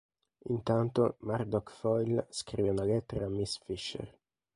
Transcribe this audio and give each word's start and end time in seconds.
Intanto 0.53 1.17
Murdock 1.19 1.69
Foyle 1.69 2.25
scrive 2.31 2.69
una 2.71 2.83
lettera 2.85 3.25
a 3.27 3.29
Miss 3.29 3.59
Fisher. 3.63 4.17